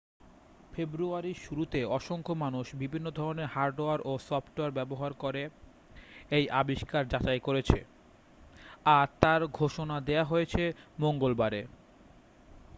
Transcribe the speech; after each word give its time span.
ফেব্রুয়ারির 0.73 1.37
শুরুতে 1.37 1.79
অসংখ্য 1.89 2.33
মানুষ 2.35 2.65
বিভিন্ন 2.75 3.07
ধরণের 3.11 3.51
হার্ডওয়্যার 3.53 3.99
এবং 4.01 4.17
সফটওয়্যার 4.29 4.75
ব্যবহার 4.75 5.11
করে 5.13 5.43
এই 6.29 6.45
আবিষ্কার 6.53 7.03
যাচাই 7.07 7.39
করেছে 7.39 7.79
আর 8.93 9.07
তার 9.19 9.41
ঘোষণা 9.53 9.97
দেয়া 9.99 10.25
হয়েছে 10.25 10.63
মংগলবারে 10.99 11.61